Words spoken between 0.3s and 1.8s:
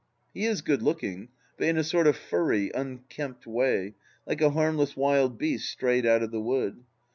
He is good looking, but in